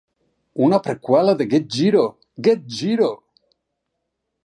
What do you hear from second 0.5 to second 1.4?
Una preqüela